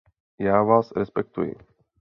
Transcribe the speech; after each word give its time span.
Já 0.39 0.63
vás 0.63 0.91
respektuji. 0.95 1.55